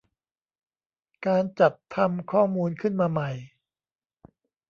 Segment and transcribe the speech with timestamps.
[1.25, 3.31] การจัดทำข้อมูลขึ้นมาใหม่